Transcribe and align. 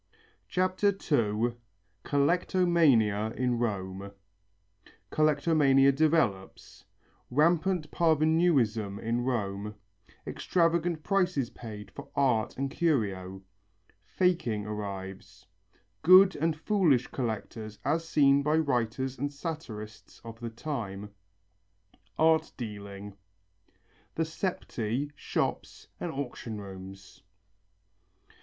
CHAPTER 0.47 0.87
II 0.89 1.57
COLLECTOMANIA 2.05 3.33
IN 3.37 3.59
ROME 3.59 4.13
Collectomania 5.11 5.91
develops 5.91 6.85
Rampant 7.29 7.91
parvenuism 7.91 8.97
in 8.97 9.21
Rome 9.21 9.75
Extravagant 10.25 11.03
prices 11.03 11.51
paid 11.51 11.91
for 11.91 12.09
art 12.15 12.57
and 12.57 12.71
curio 12.71 13.43
Faking 14.03 14.65
arrives 14.65 15.45
Good 16.01 16.35
and 16.35 16.55
foolish 16.55 17.05
collectors 17.05 17.77
as 17.85 18.09
seen 18.09 18.41
by 18.41 18.55
writers 18.57 19.19
and 19.19 19.31
satirists 19.31 20.19
of 20.25 20.39
the 20.39 20.49
time 20.49 21.11
Art 22.17 22.53
dealing 22.57 23.13
The 24.15 24.23
septæ, 24.23 25.11
shops 25.15 25.89
and 25.99 26.11
auction 26.11 26.59
rooms. 26.59 27.21